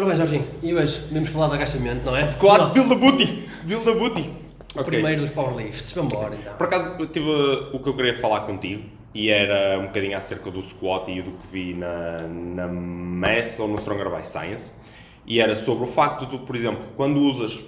[0.00, 2.24] Ora bem, Jorginho, e hoje vamos falar de agachamento, não é?
[2.24, 3.48] Squats, Não, build a booty!
[3.64, 4.22] Build a booty!
[4.22, 4.84] o Ok.
[4.84, 6.54] primeiro dos powerlifts, vamos embora então.
[6.54, 8.82] Por acaso, eu tive o que eu queria falar contigo
[9.14, 13.68] e era um bocadinho acerca do squat e do que vi na, na MES ou
[13.68, 14.72] no Stronger by Science.
[15.26, 17.62] E era sobre o facto de tu, por exemplo, quando usas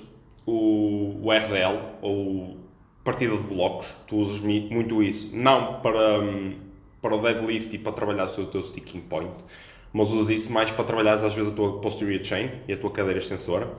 [0.46, 2.57] o, o RDL ou
[3.05, 6.55] partida de blocos, tu usas muito isso, não para, hum,
[7.03, 9.35] para o deadlift e para trabalhar o teu sticking point,
[9.93, 12.90] mas usas isso mais para trabalhar às vezes a tua posterior chain e a tua
[12.90, 13.70] cadeira extensora.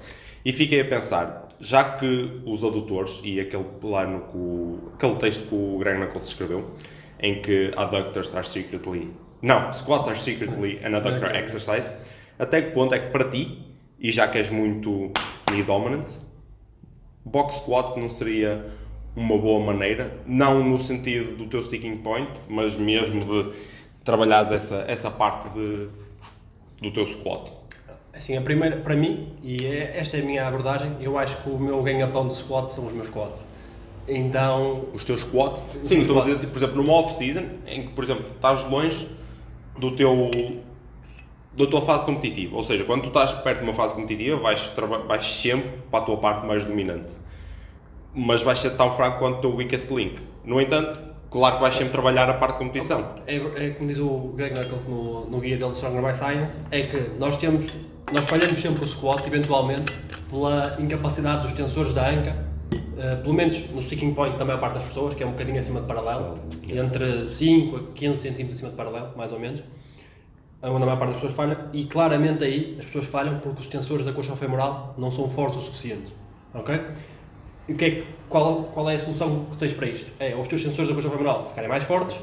[0.45, 5.47] E fiquei a pensar, já que os adutores e aquele plano, que o, aquele texto
[5.47, 6.71] que o Greg Knuckles escreveu,
[7.19, 11.89] em que adductors are secretly, não, squats are secretly an adductor exercise,
[12.37, 13.65] até que ponto é que para ti,
[13.99, 15.11] e já que és muito
[15.49, 16.09] knee dominant,
[17.23, 18.65] box squat não seria
[19.15, 23.53] uma boa maneira, não no sentido do teu sticking point, mas mesmo de
[24.03, 25.87] trabalhares essa, essa parte de,
[26.83, 27.51] do teu squat.
[28.13, 31.49] Assim, a primeira, para mim, e é- esta é a minha abordagem, eu acho que
[31.49, 33.45] o meu ganha-pão de squat são os meus squats.
[34.07, 37.87] Então, Os teus squats, Os sim, estou a dizer, tipo, por exemplo, numa off-season, em
[37.87, 39.07] que, por exemplo, estás longe
[39.79, 40.29] do teu
[41.55, 44.71] da tua fase competitiva, ou seja, quando tu estás perto de uma fase competitiva, vais,
[45.07, 47.13] vais sempre para a tua parte mais dominante,
[48.13, 50.15] mas vais ser tão fraco quanto o teu weakest link.
[50.43, 50.99] No entanto,
[51.33, 53.09] claro que vais sempre trabalhar a parte de competição.
[53.25, 56.83] é, é como diz o Greg Knuckles no, no guia dele Stronger by Science, é
[56.83, 57.65] que nós temos,
[58.11, 59.91] nós falhamos sempre o squat, eventualmente,
[60.29, 64.75] pela incapacidade dos tensores da anca, eh, pelo menos no sticking point da maior parte
[64.75, 66.37] das pessoas, que é um bocadinho acima de paralelo,
[66.69, 69.63] entre 5 a 15 centímetros acima de paralelo, mais ou menos,
[70.61, 73.67] onde a maior parte das pessoas falha, e claramente aí as pessoas falham porque os
[73.67, 76.13] tensores da coxa femoral não são fortes o suficiente,
[76.53, 76.79] ok?
[77.67, 80.11] O que é, qual, qual é a solução que tens para isto?
[80.19, 82.19] É os teus sensores da coxa femoral ficarem mais fortes,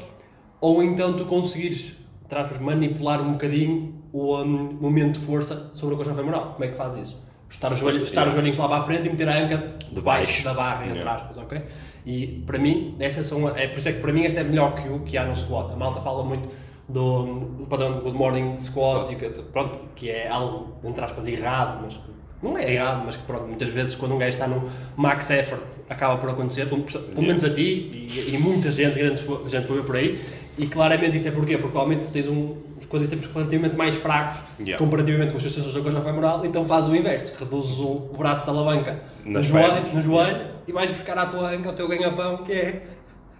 [0.59, 1.93] ou então tu conseguires,
[2.29, 6.51] aspas, manipular um bocadinho o hum, momento de força sobre a coxa femoral.
[6.53, 7.23] Como é que faz isso?
[7.49, 9.57] Estar os, Sim, joelhos, estar os joelhinhos lá para a frente e meter a anca
[9.91, 10.43] debaixo baixo.
[10.43, 11.13] da barra, entre Yeah.
[11.15, 11.61] aspas, ok?
[12.05, 14.73] E para mim, essas são, é por isso é que para mim essa é melhor
[14.75, 15.71] que o que há no squat.
[15.71, 16.47] A malta fala muito
[16.87, 19.11] do, do padrão do Good Morning Squat, Squat.
[19.11, 21.99] E que, pronto, que é algo, entre aspas, errado, mas
[22.41, 24.63] não é errado, mas que pronto, muitas vezes quando um gajo está no
[24.95, 29.21] max effort acaba por acontecer, pelo, pelo menos a ti e, e muita gente, grande
[29.47, 30.19] gente foi por aí,
[30.57, 31.57] e claramente isso é porquê?
[31.57, 34.77] Porque provavelmente tens um, os quadríceps relativamente mais fracos Yeah.
[34.77, 38.45] comparativamente com os teus sensores da coxa femoral, então fazes o inverso, reduzes o, braço
[38.45, 41.87] da alavanca no Nas joelho, no joelho e vais buscar à tua anca o teu
[41.87, 42.83] ganha-pão, que é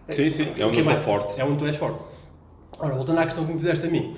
[0.09, 1.39] Sim, sim, é onde que forte.
[1.39, 1.99] É onde tu és forte.
[2.79, 4.15] Ora, voltando à questão que me fizeste a mim.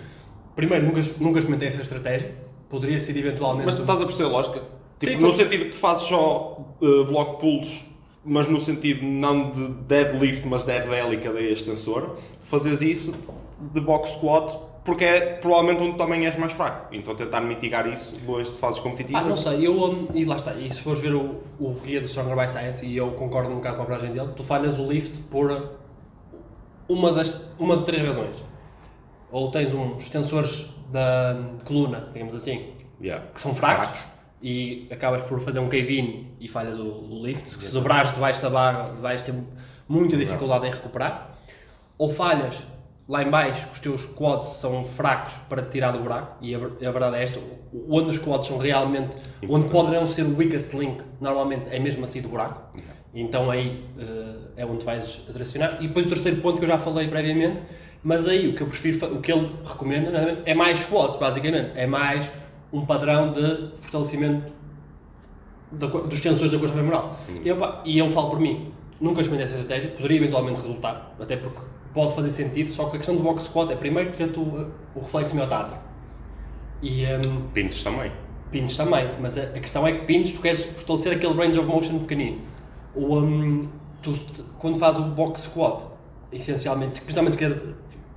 [0.55, 2.31] Primeiro, nunca, nunca experimentei essa estratégia.
[2.73, 3.65] Poderia ser eventualmente.
[3.67, 4.59] Mas tu estás a perceber a lógica?
[4.99, 7.85] Tipo, Sim, no tô- sentido que fazes só uh, bloco pulsos,
[8.25, 12.09] mas no sentido não de deadlift, mas de RDL e cadeia extensora,
[12.41, 13.13] fazes isso
[13.59, 16.87] de box squat, porque é provavelmente onde também és mais fraco.
[16.95, 19.21] Então tentar mitigar isso depois de fases competitivas.
[19.21, 19.73] Ah, não sei, eu.
[19.79, 20.55] hum, E lá está.
[20.55, 23.55] E se fores ver o, o guia do Stronger by Science, e eu concordo um
[23.57, 25.69] bocado com a abrangem dele, tu falhas o lift por
[26.89, 28.35] uma, das, uma de três razões.
[29.31, 32.67] Ou tens uns tensores da coluna, digamos assim,
[33.01, 33.25] Yeah.
[33.33, 34.07] que são fracos Fracos.
[34.41, 37.49] e acabas por fazer um cave-in e falhas o, o lift.
[37.49, 39.33] Se dobrares debaixo da barra, vais ter
[39.89, 41.37] muita dificuldade em recuperar.
[41.97, 42.63] Ou falhas
[43.09, 46.55] lá em baixo, que os teus quads são fracos para te tirar do buraco, e
[46.55, 47.39] a, a verdade é esta:
[47.89, 49.71] onde os quads são realmente, onde Importante.
[49.71, 52.61] poderão ser o weakest link, normalmente é mesmo assim do buraco.
[53.13, 55.77] Então aí eh, é onde vais direcionar.
[55.83, 57.61] E depois o terceiro ponto que eu já falei previamente,
[58.03, 61.71] mas aí o que eu prefiro, o que ele recomenda é mais squats, basicamente.
[61.75, 62.29] É mais
[62.71, 64.51] um padrão de fortalecimento
[65.71, 67.17] da dos tensores da coxa femoral.
[67.43, 71.37] E, opa, e eu falo por mim, nunca experimentei essa estratégia, poderia eventualmente resultar, até
[71.37, 71.59] porque
[71.93, 74.41] pode fazer sentido, só que a questão do box squat é primeiro ter tu,
[74.95, 75.79] o reflexo miotático.
[76.81, 78.11] E um, Pintos também.
[78.51, 81.67] pins também, mas a, a questão é que pins tu queres fortalecer aquele range of
[81.67, 82.41] motion pequenino.
[82.93, 83.69] O, um,
[84.01, 84.13] tu,
[84.59, 85.85] quando fazes o box squat,
[86.35, 87.61] essencialmente, principalmente se quiser,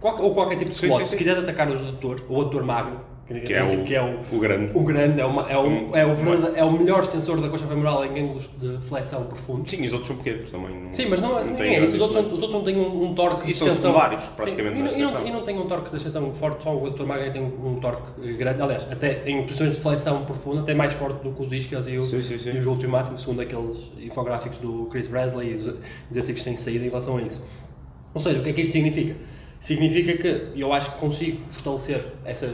[0.03, 1.19] ou qualquer tipo de Sim, squat, sim, se sim.
[1.19, 4.21] quiser atacar o adutor, ou o adutor magro, que, Que é o, que é o,
[4.37, 4.71] o grande.
[4.73, 7.67] o grande, é, uma, é, o, é, o, verda- é o melhor extensor da coxa
[7.67, 9.69] femoral em ângulos de flexão profundos.
[9.69, 10.71] Sim, e os outros são pequenos também.
[10.85, 11.97] Não, Sim, mas não, não têm é isso.
[11.97, 13.91] Os outros, não- os outros não têm um, um torque de E são extensão.
[13.93, 15.27] secundários, praticamente, Sim, e, não, e, não, extensão.
[15.27, 17.81] e não tem um torque de extensão forte, só o adutor magro tem um, um
[17.81, 18.63] torque grande.
[18.63, 21.97] Aliás, até em posições de flexão profunda, até mais forte do que os isquias e,
[21.97, 22.51] o, Sim, sim, sim.
[22.53, 26.45] e os últimos máximos, segundo aqueles infográficos do Chris Bresley e os, os artigos que
[26.45, 27.43] têm saído em relação a isso.
[28.17, 29.15] Ou seja, o que é que isto significa?
[29.61, 32.51] Significa que eu acho que consigo fortalecer essa,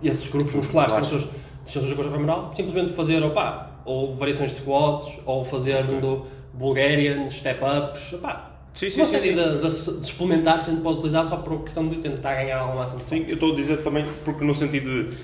[0.00, 1.04] esses grupos musculares, Claro.
[1.04, 1.28] tensores,
[1.64, 7.28] tensores da coxa femoral, simplesmente fazer, opá, ou variações de squats, ou fazer do Bulgarian,
[7.28, 9.34] step-ups, opá, Sim, sim, uma série sim.
[9.34, 12.58] De, de, de suplementares que a gente pode utilizar só por questão de tentar ganhar
[12.60, 13.20] alguma massa muscular.
[13.20, 15.16] Sim, eu estou a dizer também porque no sentido de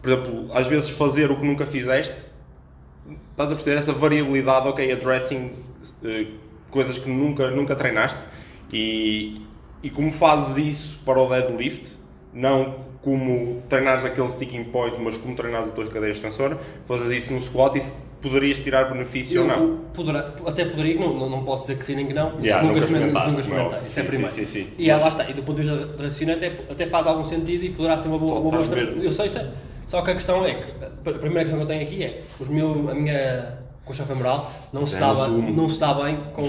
[0.00, 2.14] por exemplo, às vezes fazer o que nunca fizeste,
[3.30, 5.52] estás a perceber essa variabilidade, ok, addressing
[6.02, 6.28] eh,
[6.70, 8.18] coisas que nunca, nunca treinaste
[8.72, 9.40] e,
[9.82, 11.96] e como fazes isso para o deadlift,
[12.32, 17.32] não como treinares aquele sticking point, mas como treinares a tua cadeia extensora, fazes isso
[17.32, 19.62] no squat e se poderias tirar benefício ou não.
[19.62, 22.60] Eu poderá- até poderia, não, não, não posso dizer que sim nem que não, Yeah,
[22.60, 23.40] se nunca experimentaste.
[23.86, 24.32] Isso é Sim, primeiro.
[24.32, 24.68] sim, sim.
[24.76, 27.22] E ah, lá está, e do ponto de vista de raciocínio até, até faz algum
[27.24, 28.96] sentido e poderá ser uma boa, uma boa estratégia.
[28.96, 29.46] Eu sei, sei.
[29.86, 32.48] Só que a questão é que, a primeira questão que eu tenho aqui é, os
[32.48, 35.50] meu, a minha coxa femoral não se, é dá, no zoom.
[35.52, 36.42] não se dá bem com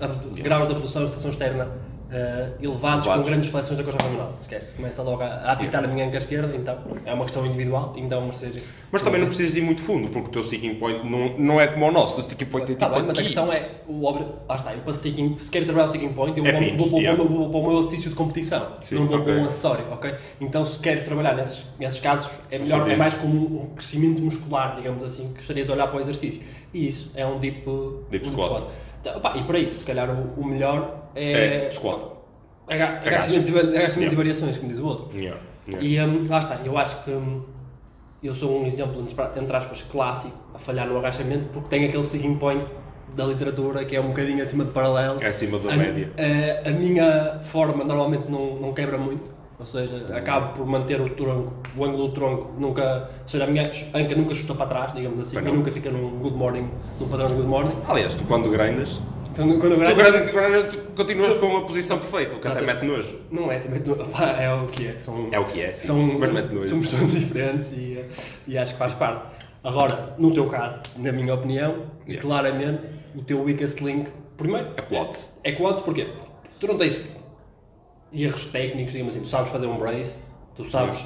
[0.00, 1.68] a- a- graus de abdução e rotação externa
[2.10, 4.34] eh, elevados, com grandes flexões da coxa femoral.
[4.40, 7.92] Esquece, começa logo a, a apitar a minha anca esquerda, então é uma questão individual,
[7.96, 8.60] então mas seja...
[8.90, 11.66] Mas também não precisas ir muito fundo, porque o teu sticking point não, não é
[11.66, 13.70] como o nosso, o teu sticking point é Tá tipo bem, mas a questão é,
[13.86, 14.24] o obri...
[14.48, 16.78] lá está, eu para sticking, se quero trabalhar o sticking point, eu É vou, pinch,
[16.78, 17.22] vou, vou, yeah.
[17.22, 19.32] vou, vou para o meu exercício de competição, Sim, não vou ok.
[19.32, 20.14] para um acessório, ok?
[20.40, 24.76] Então se quero trabalhar nesses, nesses casos, é melhor, é mais como um crescimento muscular,
[24.76, 26.40] digamos assim, que estarias a olhar para o exercício.
[26.72, 27.64] E isso é um deep,
[28.10, 28.56] Deep um squat.
[28.56, 28.87] Então,
[29.22, 31.70] pá, e para isso, se calhar o, o melhor É, é...
[31.70, 32.04] squat.
[32.68, 33.08] aga- Agacha.
[33.08, 34.04] Agachamentos e Yeah.
[34.12, 35.18] e variações, como diz o outro.
[35.18, 35.86] Yeah, yeah.
[35.86, 37.42] E hum, lá está, eu acho que hum,
[38.22, 42.04] eu sou um exemplo, entre entre aspas, clássico a falhar no agachamento porque tenho aquele
[42.04, 42.64] sticking point
[43.14, 45.16] da literatura que é um bocadinho acima de paralelo.
[45.22, 46.04] É acima da A, média.
[46.18, 51.08] a- a minha forma normalmente não, não quebra muito, ou seja, acabo por manter o
[51.10, 53.62] tronco, o ângulo do tronco, nunca, ou seja, a minha
[53.94, 56.68] anca nunca chuta para trás, digamos assim, e nunca fica num good morning,
[57.00, 57.72] num padrão de good morning.
[57.88, 59.00] Aliás, tu quando grandas,
[59.32, 62.62] Então, quando tu, gravo- grande, grande, tu continuas com uma posição perfeita, o que até
[62.62, 63.18] mete nojo.
[63.32, 63.96] não é, também, tu-
[64.38, 65.86] é o que é, são, É o que é, sim.
[65.88, 66.68] são, mas mete nojo.
[66.68, 68.04] somos todos diferentes e,
[68.46, 69.22] e acho que faz parte.
[69.64, 72.22] Agora, no teu caso, na minha opinião, e Yeah.
[72.22, 75.36] claramente, o teu weakest link, primeiro, É quads.
[75.42, 76.06] é quads, porquê?
[76.60, 76.96] Tu não tens
[78.12, 80.16] erros técnicos, digamos assim, tu sabes fazer um brace,
[80.54, 81.04] tu sabes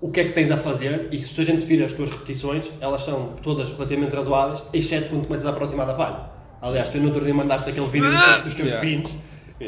[0.00, 2.70] o que é que tens a fazer e se a gente vir as tuas repetições,
[2.80, 6.36] elas são todas relativamente razoáveis, exceto quando começas a aproximar da falha.
[6.60, 8.10] Aliás, tu no outro dia mandaste aquele vídeo
[8.44, 8.80] dos, teus Yeah.
[8.80, 9.14] pins,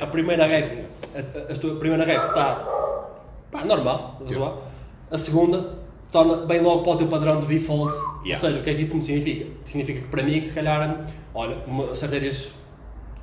[0.00, 0.84] a primeira rep,
[1.14, 2.66] a, a, tua primeira rep está
[3.50, 4.62] pá, normal, razoável.
[5.10, 5.78] A segunda
[6.10, 7.96] torna bem logo para o teu padrão de default.
[8.24, 8.34] Yeah.
[8.34, 9.46] Ou seja, o que é que isso me significa?
[9.64, 11.56] Significa que para mim, que se calhar, olha,
[11.92, 12.50] estratégias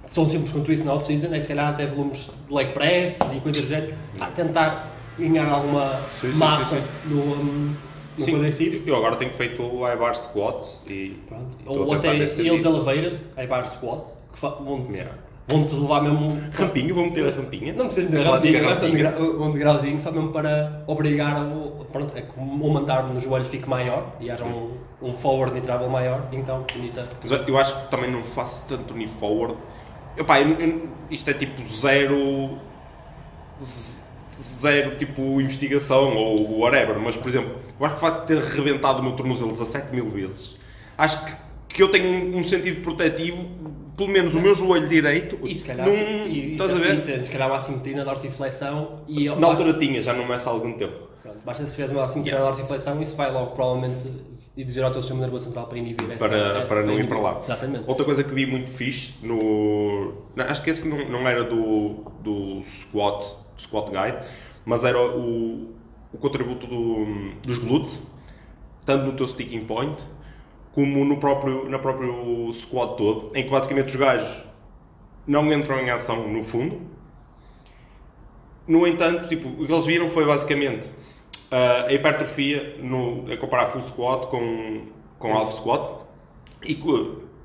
[0.07, 3.39] são simples quanto isso na off-season, é se calhar até volumes de leg press e
[3.39, 7.75] coisas do género, pá, tentar ganhar alguma Sim, sim, massa sim, no, um,
[8.17, 8.83] no quadricípio.
[8.85, 11.45] eu agora tenho feito o high bar squats e Pronto.
[11.65, 15.13] Ou a até nesse eles elevated, high bar squat, que vão-te Yeah.
[15.47, 17.73] vão-te levar mesmo Rampinha, vou meter a rampinha.
[17.73, 21.85] Não precisas de Clássica rampinha, basta um, degra- um degrauzinho só mesmo para obrigar o,
[21.91, 22.43] pronto, é que o
[22.73, 24.71] mandar no joelho fique maior e haja um,
[25.01, 27.07] um forward knee travel maior, então bonita.
[27.21, 29.55] Mas eu- eu acho que também não faço tanto knee forward.
[30.17, 32.57] Epá, eu- eu- isto é tipo zero.
[34.37, 38.41] Zero tipo investigação ou whatever, mas por exemplo, eu acho que o facto de ter
[38.43, 40.55] rebentado o meu tornozelo 17 mil vezes,
[40.97, 41.31] acho que,
[41.69, 43.45] que eu tenho um sentido protetivo,
[43.95, 45.39] pelo menos o meu joelho direito.
[45.43, 47.01] E se calhar, não, assim, e, estás a e, ver?
[47.03, 50.51] tens, se calhar uma assimetria na dorsiflexão e Na altura tinha, já não meço há
[50.51, 51.14] algum tempo.
[51.45, 54.11] Basta se tiveres uma assimetria na dorsiflexão isso vai logo provavelmente
[54.57, 56.99] e dizer ao teu sistema nervoso central para inibir essa, Para, é, para não ir
[56.99, 57.09] inibir.
[57.09, 57.39] para lá.
[57.43, 57.83] Exatamente.
[57.87, 60.13] Outra coisa que vi muito fixe no.
[60.35, 63.19] não, acho que esse não, não era do, do squat,
[63.55, 64.25] do squat guide,
[64.65, 65.73] mas era o,
[66.13, 67.99] o contributo do, dos glúteos,
[68.85, 70.03] tanto no teu sticking point
[70.71, 74.43] como no próprio, no próprio squat todo, em que basicamente os gajos
[75.27, 76.81] não entram em ação no fundo.
[78.67, 80.89] No entanto, tipo, o que eles viram foi basicamente
[81.51, 84.87] a hipertrofia no, a comparar full squat com,
[85.19, 86.05] com half squat
[86.63, 86.77] e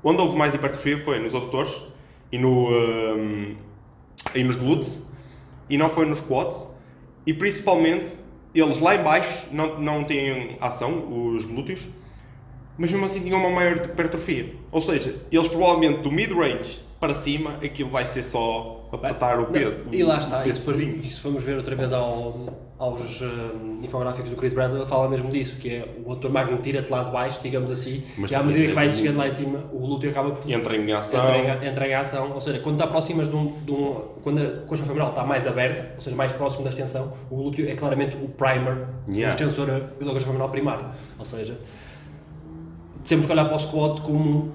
[0.03, 1.81] onde houve mais hipertrofia foi nos adutores
[2.31, 3.55] e, no, ahm,
[4.33, 5.03] e nos glúteos
[5.69, 6.67] e não foi nos quads
[7.25, 8.17] e principalmente
[8.53, 11.87] eles lá em baixo não, não têm ação, os glúteos,
[12.77, 14.55] mas mesmo assim tinham uma maior hipertrofia.
[14.71, 19.73] Ou seja, eles provavelmente do mid-range para cima aquilo vai ser só apertar o peso.
[19.85, 21.01] Não, e lá está, o e se, pesozinho.
[21.03, 22.35] e se formos ver outra vez ao,
[22.77, 26.59] aos hum, infográficos do Chris Bradley, ele fala mesmo disso, que é o ator magno
[26.59, 29.27] tira-te lá de baixo, digamos assim, Mas e à medida que vais aí chegando lá
[29.27, 31.19] em cima, o glúteo acaba por Entra em ação.
[31.35, 34.39] entra em, entra em ação, ou seja, quando te aproximas de um, de um quando
[34.39, 37.73] a coxa femoral está mais aberta, ou seja, mais próximo da extensão, o glúteo é
[37.73, 39.27] claramente o primer, Yeah.
[39.27, 40.85] o extensor da coxa femoral primário,
[41.17, 41.57] ou seja,
[43.07, 44.51] temos que olhar para o squat como,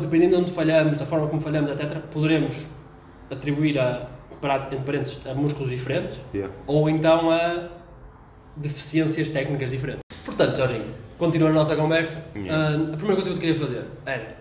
[0.00, 2.66] dependendo de onde falhamos, da forma como falhamos, etc., poderemos
[3.30, 4.06] atribuir a,
[4.66, 6.52] entre parênteses, a músculos diferentes, Yeah.
[6.66, 7.68] ou então a
[8.56, 10.02] deficiências técnicas diferentes.
[10.24, 10.84] Portanto, Jorginho,
[11.18, 12.52] continuando a nossa conversa, Yeah.
[12.54, 14.36] ah, a primeira coisa que eu te queria fazer era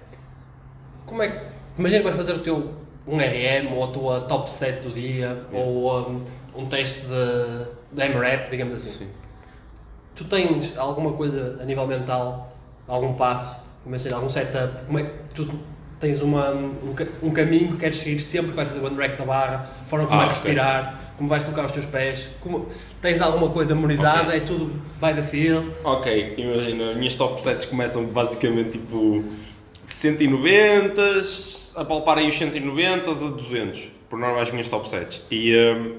[1.05, 1.46] como é que.
[1.77, 2.74] Imagina que vais fazer o teu
[3.08, 8.10] um RM ou a tua top set do dia ou um, um teste de, de
[8.10, 9.05] MRAP, digamos assim.
[9.05, 9.10] Sim.
[10.15, 12.50] Tu tens alguma coisa a nível mental,
[12.88, 15.59] algum passo, imagina, algum setup, como é que tu
[16.00, 16.74] tens uma, um,
[17.21, 20.05] um caminho que queres seguir sempre que vais fazer o underrack da barra, a forma
[20.07, 20.45] como Ah, vais ok.
[20.50, 22.69] respirar, como vais colocar os teus pés, como,
[23.01, 24.38] tens alguma coisa memorizada, Ok.
[24.38, 25.65] é tudo by the feel.
[25.83, 29.25] Ok, imagina, as minhas top sets começam basicamente tipo
[29.88, 31.01] 190,
[31.75, 35.21] a palpar aí os 190 a 200, por norma as minhas top sets.
[35.29, 35.95] E hum,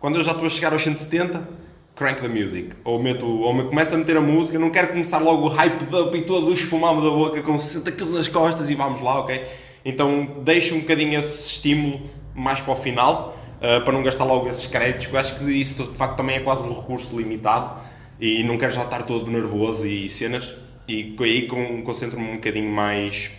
[0.00, 1.46] quando eu já estou a chegar aos 170,
[1.94, 2.70] crank the music.
[2.84, 5.82] Ou, meto, ou me começo a meter a música, não quero começar logo o hype
[5.94, 9.42] up e todo espumado da boca com 60 kg nas costas e vamos lá, ok?
[9.84, 12.00] Então deixo um bocadinho esse estímulo
[12.34, 15.84] mais para o final, uh, para não gastar logo esses créditos, porque acho que isso
[15.84, 17.80] de facto também é quase um recurso limitado
[18.20, 20.54] e não quero já estar todo nervoso e cenas.
[20.88, 23.30] E aí con- concentro-me um bocadinho mais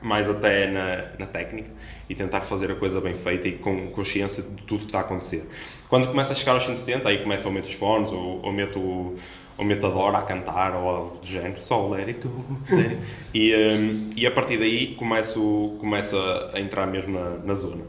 [0.00, 1.70] mais até na, na técnica
[2.08, 5.02] e tentar fazer a coisa bem feita e com consciência de tudo que está a
[5.02, 5.46] acontecer.
[5.88, 8.80] Quando começa a chegar aos 170, aí começa a meter os fones ou, ou meto
[8.80, 9.14] ou
[9.58, 12.28] a Dora a cantar ou algo do género, só let it-
[13.34, 16.16] e, hum, e a partir daí começo, começo
[16.54, 17.82] a entrar mesmo na, na zona.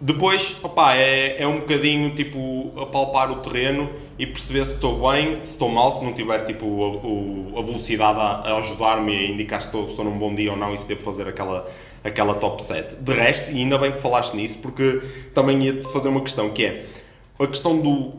[0.00, 5.10] Depois, opá, é, é um bocadinho tipo a palpar o terreno e perceber se estou
[5.10, 9.16] bem, se estou mal, se não tiver tipo a, o- a velocidade a, a ajudar-me
[9.16, 11.26] a indicar se estou, se estou num bom dia ou não e se devo fazer
[11.28, 11.64] aquela,
[12.04, 12.94] aquela top set.
[12.94, 15.00] De resto, e ainda bem que falaste nisso, porque
[15.32, 16.84] também ia-te fazer uma questão que é
[17.38, 18.12] a questão do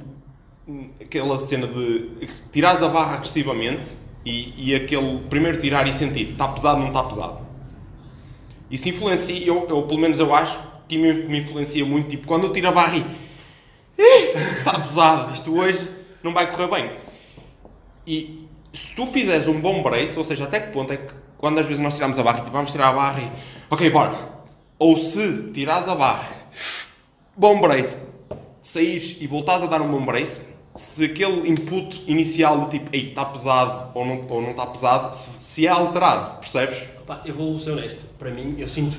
[1.00, 6.48] aquela cena de tirares a barra agressivamente e, e aquele primeiro tirar e sentir está
[6.48, 7.46] pesado não está pesado.
[8.70, 12.46] Isso influencia, eu, eu pelo menos eu acho que me, me influencia muito, tipo, quando
[12.46, 13.06] eu tiro a barra e
[13.98, 15.88] "Ih, está pesado, isto hoje
[16.24, 16.92] não vai correr bem.
[18.08, 21.14] E se tu fizeres um bom brace, ou seja, até que ponto é que
[21.46, 23.32] quando às vezes nós tiramos a barra e tipo, vamos tirar a barra e
[23.70, 24.16] ok, bora.
[24.80, 26.28] Ou se tirares a barra,
[27.38, 28.00] bom brace,
[28.64, 30.42] saíres e voltares a dar um bom brace,
[30.74, 35.14] se aquele input inicial de tipo, ei, está pesado ou não, ou não está pesado,
[35.14, 36.80] se, se é alterado, percebes?
[37.06, 38.98] Pá, eu vou ser honesto, para mim, eu sinto,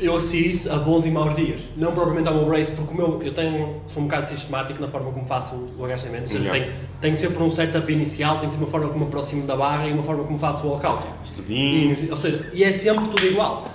[0.00, 1.62] eu associo isso a bons e maus dias.
[1.76, 4.88] Não propriamente ao meu brace, porque o meu, eu tenho, sou um bocado sistemático na
[4.88, 6.24] forma como faço o agachamento.
[6.24, 6.64] Ou seja, Yeah.
[6.64, 9.86] tenho, tenho sempre um setup inicial, tenho sempre uma forma como me aproximo da barra
[9.86, 11.06] e uma forma como faço o walkout.
[11.24, 11.96] Estudinho.
[12.06, 13.68] E, ou seja, e é sempre tudo igual.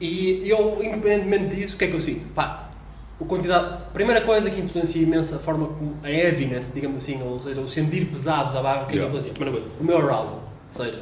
[0.00, 2.26] E eu, independentemente disso, o que é que eu sinto?
[2.34, 2.68] Pá,
[3.20, 7.22] a quantidade, a primeira coisa que influencia imenso a forma como, a heaviness, digamos assim,
[7.22, 9.08] ou seja, o sentir pesado da barra, o que é que Yeah.
[9.08, 9.32] influencia?
[9.32, 10.42] Primeira coisa, o meu arousal.
[10.76, 11.00] Ou seja,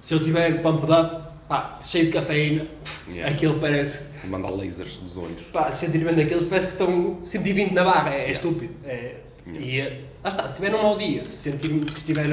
[0.00, 2.66] se eu tiver pumped up, pá, cheio de cafeína,
[3.08, 3.32] Yeah.
[3.34, 5.40] aquilo parece, Mandar lasers dos olhos.
[5.52, 8.74] pá, sentimento daqueles parece que estão 120 na barra, é, é estúpido.
[8.84, 9.14] É,
[9.46, 9.66] Yeah.
[9.66, 12.26] E eh, lá está, se estiver num mau dia, se, sentir, se estiver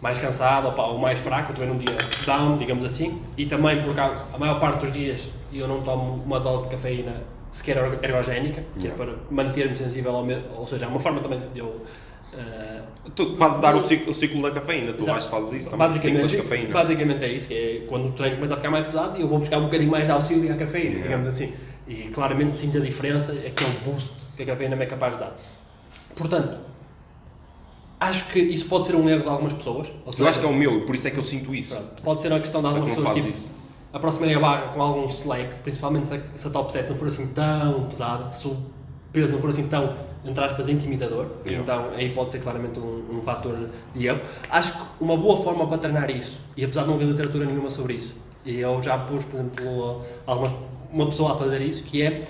[0.00, 3.46] mais cansado ou, pá, ou mais fraco, ou estiver num dia down, digamos assim, e
[3.46, 7.14] também porque a, a maior parte dos dias eu não tomo uma dose de cafeína
[7.50, 9.04] sequer ergo- ergogénica, que é Yeah.
[9.04, 11.84] para manter-me sensível ao me, ou seja, é uma forma também de eu.
[12.36, 12.82] Eh,
[13.14, 15.86] Tu fazes dar o ciclo, o ciclo da cafeína, tu vais fazes isso também.
[15.88, 16.72] Basicamente, da cafeína.
[16.74, 19.38] basicamente é isso, é quando o treino começa a ficar mais pesado e eu vou
[19.38, 21.02] buscar um bocadinho mais de auxílio à cafeína, Yeah.
[21.04, 21.52] digamos assim.
[21.86, 25.36] E claramente sinto a diferença, aquele boost que a cafeína me é capaz de dar.
[26.16, 26.58] Portanto,
[28.00, 29.88] acho que isso pode ser um erro de algumas pessoas.
[29.88, 31.54] ou Eu seja, acho que é o meu, e por isso é que eu sinto
[31.54, 31.76] isso.
[32.02, 33.50] pode ser uma questão de algumas pessoas tipo, isso.
[33.92, 37.08] aproximarem a barra com algum slack, principalmente se a, se a top set não for
[37.08, 38.56] assim tão pesada, se o
[39.12, 39.94] peso não for assim tão,
[40.26, 41.62] entre aspas, intimidador, Yeah.
[41.62, 43.56] então aí pode ser claramente um, um fator
[43.94, 44.20] de erro.
[44.50, 47.70] Acho que uma boa forma para treinar isso, e apesar de não haver literatura nenhuma
[47.70, 48.14] sobre isso,
[48.44, 50.52] e eu já pus, por exemplo, alguma,
[50.90, 52.24] uma pessoa a fazer isso, que é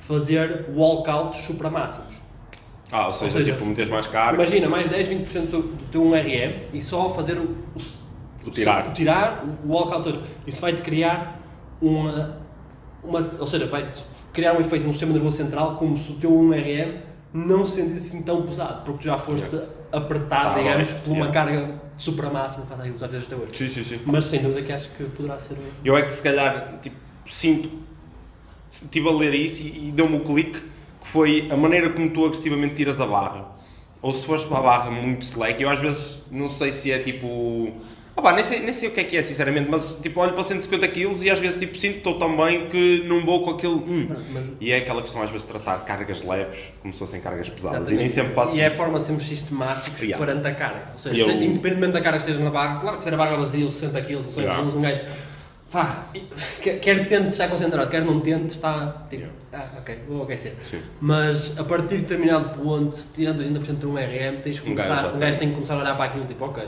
[0.00, 2.14] fazer walkouts supramáximos.
[2.92, 4.34] Ah, ou seja, seja, tipo, meteres mais carga.
[4.34, 7.42] Imagina, mais 10, 20% do teu 1RM e só fazer o,
[7.76, 7.80] o,
[8.46, 8.88] O tirar.
[8.88, 11.40] o tirar, o walkout, ou seja, isso vai-te criar
[11.80, 12.36] uma,
[13.04, 13.18] uma.
[13.38, 14.02] Ou seja, vai-te
[14.32, 16.94] criar um efeito no sistema nervoso central como se o teu 1RM
[17.32, 19.60] não se sentisse assim tão pesado, porque já foste
[19.92, 21.32] apertado, Tá digamos, bem, por uma yeah.
[21.32, 23.48] carga supramáxima, faz aí usar vezes até hoje.
[23.54, 24.00] Sim, sim, sim.
[24.06, 25.54] Mas sem dúvida que acho que poderá ser.
[25.54, 26.96] um- Eu é que se calhar, tipo,
[27.26, 27.70] sinto,
[28.70, 30.58] estive a ler isso e, e deu-me o clique,
[31.00, 33.48] que foi a maneira como tu agressivamente tiras a barra.
[34.02, 36.98] Ou se fores para a barra muito slack, eu às vezes não sei se é
[36.98, 37.72] tipo...
[38.16, 40.32] Ah pá, nem sei, nem sei o que é que é, sinceramente, mas tipo, olho
[40.32, 43.50] para 150 kg e às vezes tipo, sinto estou tão bem que não vou com
[43.50, 43.74] aquele...
[43.74, 44.08] hum.
[44.32, 47.48] Mas- E é aquela questão às vezes de tratar cargas leves como se fossem cargas
[47.48, 48.12] pesadas e nem Exatamente.
[48.12, 48.76] sempre faço E é a isso.
[48.76, 50.24] forma de sermos sistemáticos Yeah.
[50.26, 50.82] perante a carga.
[50.92, 53.24] Ou seja, eu- independentemente da carga que esteja na barra, claro que se tiver a
[53.24, 54.62] barra vazia, ou 60 kg, ou 100 Yeah.
[54.64, 55.00] kg, um gajo,
[55.70, 56.06] pá,
[56.60, 60.52] quer, tente estar concentrado, quer não tente, está tipo, ah, ok, vou aquecer.
[60.64, 60.80] Sim.
[61.00, 64.68] Mas a partir de determinado ponto, tendo ainda por cento de um RM, tens que
[64.70, 65.38] Um gajo começar, um gajo tem.
[65.38, 66.64] tem que começar a olhar para aquilo tipo, ok.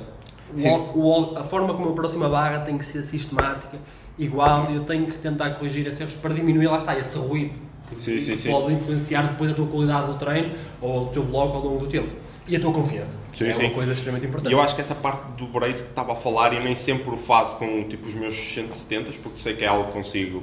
[0.54, 0.88] O Sim.
[0.94, 3.78] o a forma como eu aproximo a barra tem que ser sistemática,
[4.18, 7.54] igual, e eu tenho que tentar corrigir esses erros para diminuir, lá está, esse ruído
[7.90, 8.50] que Sim, sim, sim.
[8.50, 11.87] pode influenciar depois a tua qualidade do treino ou o teu bloco ao longo do
[11.88, 12.09] tempo.
[12.49, 13.16] e a tua confiança.
[13.32, 13.64] Sim, é sim.
[13.66, 14.52] uma coisa extremamente E importante.
[14.52, 17.16] eu acho que essa parte do brace que estava a falar, eu nem sempre o
[17.16, 20.42] faço com tipo os meus 170, porque sei que é algo que consigo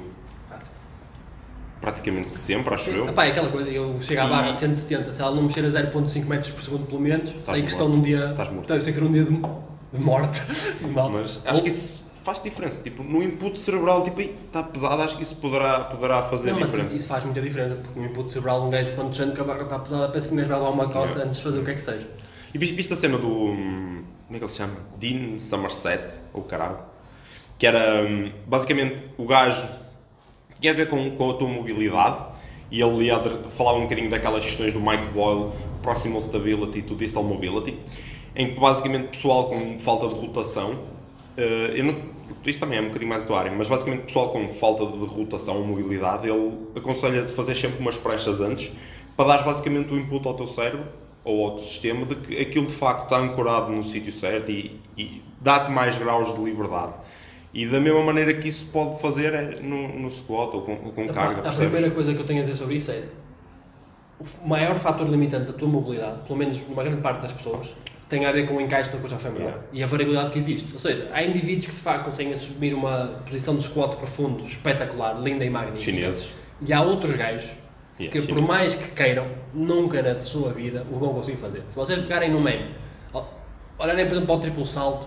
[1.80, 3.08] praticamente sempre, acho eu.
[3.08, 5.68] Epá, é aquela coisa, eu chego à E- barra 170, se ela não mexer a
[5.68, 7.98] 0.5 metros por segundo pelo menos, sei que estou morto.
[7.98, 8.30] num dia.
[8.30, 8.66] Estás morto.
[8.68, 9.30] Sei que estou num dia de
[9.92, 10.40] morte.
[10.92, 11.10] Mal.
[11.10, 12.82] Mas acho Ou- que isso faz diferença.
[12.82, 16.60] Tipo, no input cerebral, tipo, "Ih, está pesado, acho que isso poderá, poderá fazer Não,
[16.60, 16.96] mas diferença.
[16.96, 19.62] isso faz muita diferença, porque no input cerebral um gajo quando sente que a barra
[19.62, 21.24] está pesada, pensa que o gajo vai levar uma costa Yeah.
[21.24, 22.08] antes de fazer o que é que seja.
[22.52, 23.28] E viste, viste a cena do.
[23.28, 24.74] hum, Como é que ele se chama?
[24.96, 26.78] Dean Somerset, ou caralho.
[27.58, 29.66] Que era hum, basicamente o gajo
[30.60, 32.18] tinha a ver com, com a tua mobilidade
[32.70, 35.50] e ele ia falar um bocadinho daquelas questões do Mike Boyle,
[35.82, 37.76] Proximal Stability to Distal Mobility,
[38.34, 40.78] em que basicamente pessoal com falta de rotação,
[41.36, 41.96] eu não,
[42.46, 45.56] isto também é um bocadinho mais tua área, mas basicamente pessoal com falta de rotação
[45.56, 48.72] ou mobilidade, ele aconselha de fazer sempre umas pranchas antes
[49.16, 50.86] para dar basicamente o input ao teu cérebro
[51.24, 54.80] ou ao teu sistema de que aquilo de facto está ancorado no sítio certo e,
[54.96, 56.94] e dá-te mais graus de liberdade.
[57.52, 60.92] E da mesma maneira que isso pode fazer é no, no squat ou com, ou
[60.92, 63.02] com Epá, carga, a primeira coisa que eu tenho a dizer sobre isso é
[64.20, 67.74] o maior fator limitante da tua mobilidade, pelo menos numa grande parte das pessoas,
[68.10, 69.64] tem a ver com o encaixe da coxa femoral Yeah.
[69.72, 70.70] e a variabilidade que existe.
[70.72, 75.14] Ou seja, há indivíduos que de facto conseguem assumir uma posição de squat profundo, espetacular,
[75.22, 75.80] linda e magnífica.
[75.92, 76.34] Chineses.
[76.66, 77.48] E há outros gajos
[77.98, 78.48] Yeah, que, por chineses.
[78.48, 81.62] mais que queiram, nunca na sua vida o vão conseguir fazer.
[81.68, 82.74] Se vocês pegarem no meme,
[83.78, 85.06] olharem por exemplo para o triplo salto,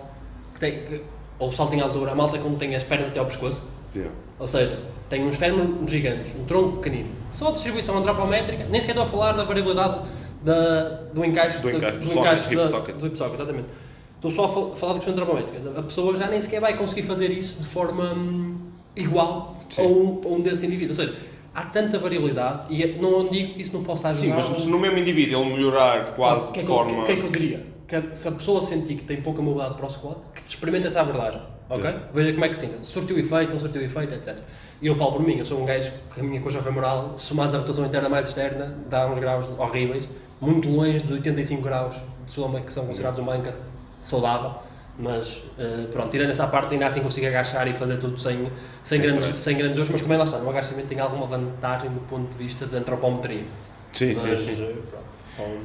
[0.53, 1.01] que tem, que-
[1.39, 3.63] ou o salto em altura, a malta quando tem as pernas até ao pescoço,
[3.95, 4.11] Yeah.
[4.39, 4.79] ou seja,
[5.09, 7.09] tem uns fémur gigantes, um tronco pequenino.
[7.31, 10.01] Só a distribuição antropométrica, nem sequer estou a falar da variabilidade
[10.43, 12.95] da, do encaixe, Do encaixe, do socket, hip da- socket.
[12.97, 13.67] do hip socket, exatamente.
[14.15, 15.77] Estou só a fal- falar de questões antropométricas.
[15.77, 18.57] A pessoa já nem sequer vai conseguir fazer isso de forma hum,
[18.95, 20.97] igual a um, a um desses indivíduos.
[20.99, 21.17] Ou seja,
[21.53, 24.41] há tanta variabilidade e é- não digo que isso não possa ajudar.
[24.43, 27.01] Sim, mas se no mesmo indivíduo ele melhorar quase O que é de que forma.
[27.01, 27.65] O que é que eu diria?
[27.87, 31.01] Que se a pessoa sentir que tem pouca mobilidade para o squat, que experimenta essa
[31.01, 31.83] abordagem, ok?
[31.83, 32.07] Yeah.
[32.13, 32.77] Veja como é que se sinta.
[32.83, 34.37] Se surtiu efeito, não surtiu efeito, etc.
[34.81, 37.53] E eu falo por mim, eu sou um gajo que a minha coxa femoral, somados
[37.53, 40.07] à rotação interna mais externa, dá uns graus horríveis,
[40.43, 43.53] muito longe dos 85 graus de soma que são considerados uma anca
[44.01, 44.51] saudável.
[44.99, 48.49] Mas eh, pronto, tirando essa parte, ainda assim consigo agachar e fazer tudo sem, sem,
[48.83, 49.39] Sem grandes, stress.
[49.43, 52.37] sem grandes dores, mas também lá está, no agachamento tem alguma vantagem do ponto de
[52.37, 53.43] vista da antropometria.
[53.91, 54.61] Sim, Mas, sim, sim.
[54.63, 55.57] eh, pronto, são-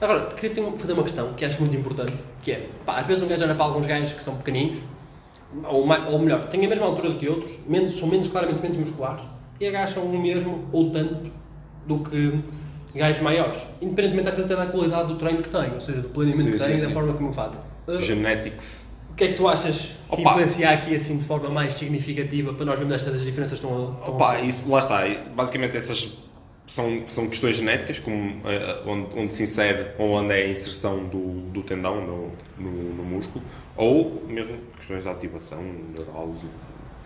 [0.00, 3.28] Agora, queria fazer uma questão que acho muito importante, que é, pá, às vezes um
[3.28, 4.78] gajo olha para alguns gajos que são pequeninos,
[5.62, 8.60] ou, mai- ou melhor, têm a mesma altura do que outros, menos, são menos, claramente
[8.62, 9.22] menos musculares,
[9.60, 11.30] e agacham o mesmo ou tanto
[11.86, 12.42] do que
[12.94, 16.08] gajos maiores, independentemente às vezes até da qualidade do treino que têm, ou seja, do
[16.08, 17.58] planeamento Sim, que têm e da forma como o fazem.
[17.86, 18.86] Uh, Genetics.
[19.10, 20.22] o que é que tu achas que Opa.
[20.22, 24.10] influencia aqui assim de forma mais significativa para nós vermos estas diferenças que estão a,
[24.10, 25.02] Opa, isso lá está.
[25.34, 26.12] Basicamente essas
[26.66, 31.04] são, são questões genéticas, como, eh, onde, onde se insere ou onde é a inserção
[31.04, 33.44] do, do tendão no, no, no músculo,
[33.76, 35.62] ou mesmo questões de ativação
[35.96, 36.34] neural,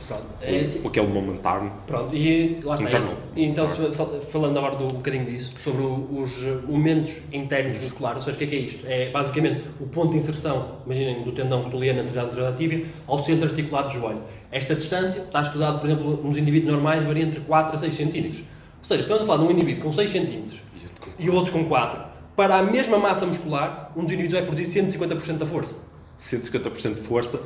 [0.07, 1.73] Pronto, é assim, ou aquele momentarno.
[1.87, 3.07] Pronto, e lá está Interno.
[3.07, 3.23] isso.
[3.35, 8.19] E então, falando agora do, um bocadinho disso, sobre o- os eh, momentos internos musculares,
[8.19, 8.87] ou seja, o que é que é isto?
[8.87, 13.49] É basicamente o ponto de inserção, imaginem, do tendão rotuliano anterior da tíbia ao centro
[13.49, 14.23] articulado do joelho.
[14.53, 18.41] Esta distância está estudado, por exemplo, nos indivíduos normais, varia entre 4 a 6 centímetros.
[18.41, 20.61] Ou seja, estamos a falar de um indivíduo com 6 centímetros
[21.19, 22.01] e o outro com 4.
[22.37, 25.75] Para a mesma massa muscular, um dos indivíduos vai produzir 150% da força.
[26.19, 27.41] 150% de força,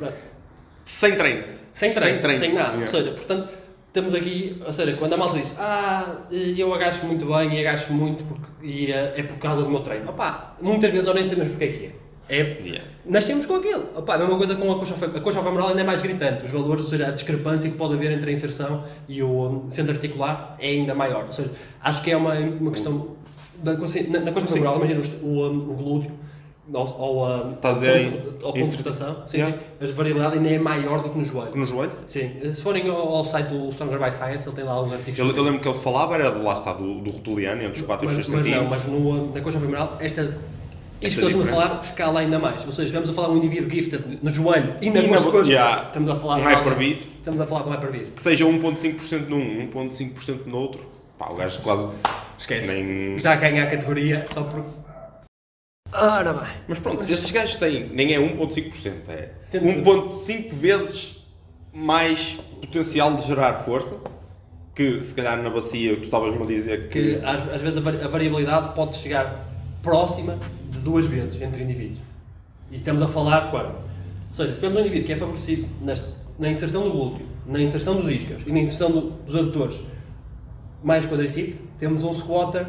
[0.83, 1.60] sem treino.
[1.73, 2.75] Sem treino, sem, nada.
[2.77, 2.81] Yeah.
[2.81, 3.49] Ou seja, portanto,
[3.93, 7.91] temos aqui, ou seja, quando a malta diz, ah, eu agacho muito bem e agacho
[7.93, 10.09] muito porque, e eh, é por causa do meu treino.
[10.09, 11.91] Opá, muitas vezes eu nem sabemos porque é que é.
[12.29, 12.81] É, Yeah.
[13.05, 13.83] nascemos com aquilo.
[13.95, 16.45] Opá, a mesma coisa com a coxa, a coxa femoral ainda é mais gritante.
[16.45, 19.27] Os valores, ou seja, a discrepância que pode haver entre a inserção e o
[19.65, 21.25] um, centro articular é ainda maior.
[21.25, 23.17] Ou seja, acho que é uma, uma questão,
[23.61, 26.11] da, consci- na, na coxa femoral, imagina o, o, um, o glúteo,
[26.73, 29.57] ao, ao, um, Estás a dizer ponto- ao ponto de rotação, sim, Yeah.
[29.57, 31.55] sim, a variabilidade ainda é maior do que no joelho.
[31.55, 31.91] No joelho?
[32.07, 35.19] Sim, se forem ao, ao site do Stronger by Science, ele tem lá alguns artigos.
[35.19, 38.05] Eu, eu lembro que ele falava, era lá está, do, do rotuliano, entre os 4
[38.05, 38.85] e os mas, 6 mas não, centímetros.
[38.85, 40.33] mas no, na coxa femoral, esta, isto
[40.99, 42.63] que Esta estamos a falar escala ainda mais.
[42.65, 45.47] Ou seja, estamos a falar de um indivíduo gifted no joelho e na- coisas.
[45.47, 45.87] yeah.
[45.87, 47.07] Estamos a falar Um hyperbeast.
[47.07, 48.13] Estamos a falar de um hyperbeast.
[48.13, 50.85] Que seja 1.5% num, 1.5% no outro.
[51.17, 51.89] Pá, o gajo quase
[52.37, 52.71] Esquece.
[52.71, 53.17] nem...
[53.17, 54.63] Já ganha a categoria só por.
[55.93, 56.51] Ora bem.
[56.67, 61.25] Mas pronto, se estes gajos têm, nem é 1.5%, é Cento- 1.5 vezes
[61.73, 63.97] mais potencial de gerar força,
[64.73, 67.17] que se calhar na bacia tu estavas-me a dizer que...
[67.17, 69.45] Que às, às vezes a, vari- a variabilidade pode chegar
[69.83, 70.37] próxima
[70.69, 71.99] de duas vezes entre indivíduos.
[72.71, 73.71] E estamos a falar quando?
[73.75, 76.03] Ou seja, se temos um indivíduo que é favorecido nas-
[76.39, 79.79] na inserção do glúteo, na inserção dos iscas e na inserção do- dos adutores
[80.81, 82.65] mais quadricípedes, temos um squatter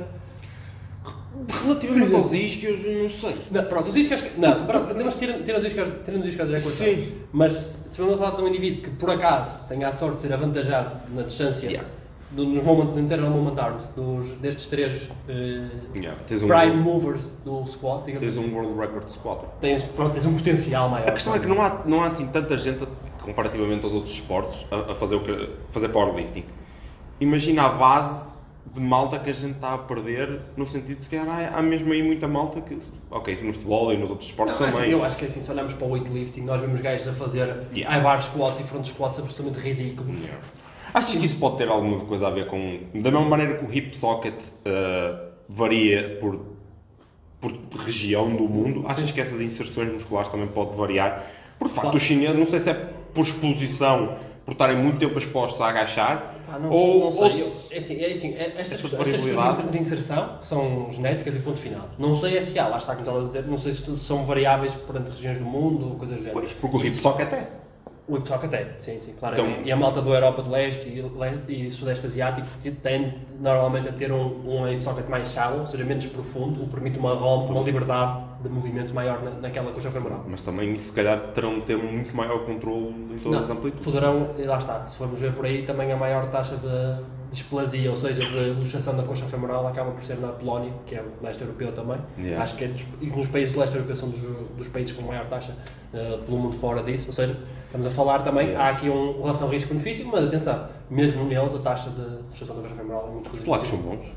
[1.64, 3.36] Relativamente aos isquios, não sei.
[3.50, 4.24] Não, pronto, os iscas.
[4.36, 6.84] Não, pronto, mas tirando os iscas, tirando os iscas já é coisa.
[6.84, 7.12] Sim.
[7.32, 7.52] Mas
[7.90, 10.90] se vamos falar de um indivíduo que por acaso tenha a sorte de ser avantajado
[11.14, 11.88] na distância Yeah.
[12.30, 17.32] do, nos moment, no Internal Moment Arms, dos, destes três eh, Yeah, um, prime movers
[17.44, 19.48] do squad, digamos tens assim, um World Record squatter.
[19.60, 21.08] tens, pronto, tens um potencial maior.
[21.08, 22.86] A questão é que não há, não há assim tanta gente,
[23.22, 26.44] comparativamente aos outros esportes, a, a fazer, o que, fazer powerlifting.
[27.20, 28.31] Imagina a base
[28.64, 31.62] de malta que a gente está a perder, no sentido de se calhar há, há
[31.62, 32.78] mesmo aí muita malta que,
[33.10, 34.90] ok, no futebol e nos outros esportes Não, também.
[34.90, 37.90] eu acho que assim, se olharmos para o weightlifting, nós vemos gajos a fazer Yeah.
[37.94, 40.16] high bar squats e front squats absolutamente ridículos.
[40.16, 40.38] Yeah.
[40.94, 42.80] Achas que isso pode ter alguma coisa a ver com.
[42.94, 46.38] Da mesma maneira que o hip socket uh, varia por,
[47.40, 51.22] por região do mundo, achas que essas inserções musculares também podem variar?
[51.58, 51.96] Por facto, Claro.
[51.96, 52.74] os chineses, não sei se é
[53.14, 57.26] por exposição, por estarem muito tempo expostos a agachar, Pá, não, ou, não sei, ou
[57.28, 61.38] eu- se- é assim, é assim, é- estas, estas questões de inserção são genéticas e
[61.38, 61.88] ponto final.
[61.98, 64.74] Não sei se há, lá está como estava a dizer, não sei se são variáveis
[64.74, 66.38] perante regiões do mundo ou coisas do género.
[66.38, 67.48] Pois, porque o hip Isso- socket é.
[68.12, 69.34] O hip socket é, sim, sim, claro.
[69.34, 72.46] Então- e a malta do Europa de Leste e, Le- e Sudeste Asiático
[72.82, 76.70] tende normalmente a ter um, um socket mais shallow, ou seja, menos profundo, o que
[76.74, 80.26] permite uma ROM, uma liberdade de movimento maior na, naquela coxa femoral.
[80.28, 83.56] Mas também, se calhar, terão de ter um muito maior controle em todas as Não,
[83.56, 83.84] amplitudes.
[83.84, 87.90] Poderão, e lá está, se formos ver por aí, também a maior taxa de displasia,
[87.90, 91.24] ou seja, de luxação da coxa femoral, acaba por ser na Polónia, que é o
[91.24, 91.98] leste europeu também.
[92.18, 92.42] Yeah.
[92.44, 94.20] Acho que é dos, nos países do leste europeu são dos,
[94.56, 95.56] dos países com maior taxa
[95.94, 98.64] eh, pelo mundo fora disso, ou seja, estamos a falar também, Yeah.
[98.64, 102.74] há aqui uma relação risco-benefício, mas atenção, mesmo neles a taxa de luxação da coxa
[102.74, 103.44] femoral é muito Os reduzida.
[103.44, 104.16] polacos são bons.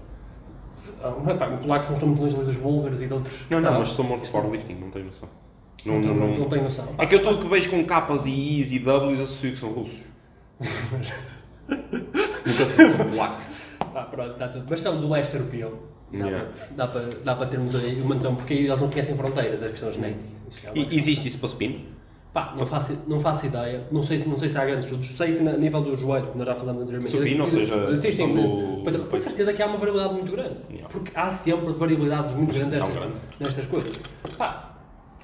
[1.02, 3.44] Ah, epá, os polacos não estão muito longe dos búlgaros e de outros.
[3.50, 3.80] Não, não, Tá.
[3.80, 5.30] mas são bons de powerlifting, não tenho noção.
[5.86, 6.86] Não, Não, não, não, não, não, tenho noção.
[6.98, 9.70] É que eu tudo que vejo com capas e Is e Ws associo que são
[9.72, 10.02] russos.
[11.70, 13.46] Nunca se são polacos.
[13.94, 14.66] Pá, pronto, dá tudo.
[14.70, 15.70] Mas são do leste europeu.
[16.14, 16.46] Dá, Yeah.
[16.46, 19.62] para, dá, para, dá para termos aí uma noção, porque aí eles não conhecem fronteiras,
[19.64, 20.26] as questões genéticas.
[20.64, 21.86] É E existe isso para spin?
[22.32, 23.84] Pá, não faço, não faço ideia.
[23.92, 25.08] Não sei, se- não sei se há grandes estudos.
[25.18, 27.12] Sei que na nível do joelho, que nós já falamos anteriormente.
[27.12, 30.56] Supino, ou seja, sim, do- mas tenho certeza que há uma variabilidade muito grande.
[30.70, 30.88] Yeah.
[30.90, 33.14] Porque há sempre variabilidades muito Mas grandes nestas, grande.
[33.40, 33.96] nestas coisas.
[34.38, 34.76] Pá,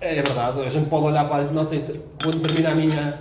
[0.02, 0.62] é verdade.
[0.62, 1.44] A gente pode olhar para.
[1.52, 1.80] Não sei,
[2.22, 3.20] quando termina a minha.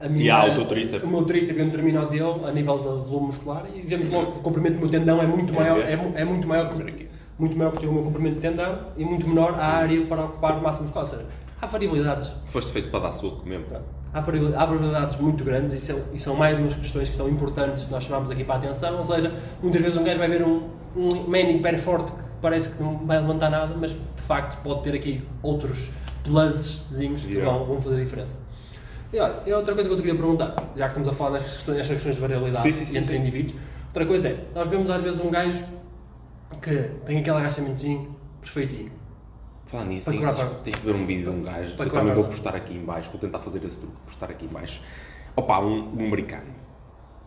[0.00, 1.04] A minha Yeah, o teu tríceps.
[1.04, 4.32] O meu tríceps quando termina o dele, a nível do volume muscular, e vemos logo
[4.32, 5.78] que o comprimento do meu tendão é muito maior.
[5.80, 7.08] É, mu- é muito maior que
[7.38, 10.60] muito maior que o meu comprimento de tendão e muito menor a área para ocupar
[10.60, 11.04] massa muscular.
[11.06, 11.26] Ou seja,
[11.60, 13.64] há variabilidades Foste feito para dar saúde mesmo.
[14.12, 17.28] Há variabil- há variabilidades muito grandes e são, e são mais umas questões que são
[17.28, 18.96] importantes que nós chamamos aqui para a atenção.
[18.98, 19.32] Ou seja,
[19.62, 20.62] muitas vezes um gajo vai ver um,
[20.96, 24.82] um manning bem forte que parece que não vai levantar nada, mas de facto pode
[24.82, 25.90] ter aqui outros
[26.24, 27.52] pluszinhos que Yeah.
[27.58, 28.34] vão, vão fazer a diferença.
[29.12, 31.32] E olha, e outra coisa que eu te queria perguntar, já que estamos a falar
[31.32, 33.20] nestas questões, nestas questões de variabilidade Sim, sim, entre sim.
[33.20, 35.64] indivíduos, outra coisa é, nós vemos às vezes um gajo
[36.62, 38.92] que tem aquele agachamentozinho perfeitinho.
[39.66, 42.24] Falar nisso, tens, tens, de ver um vídeo de um gajo, para eu também vou
[42.24, 44.82] postar aqui em baixo, vou tentar fazer esse truque, postar aqui em baixo.
[45.36, 46.52] Opa, um, um americano.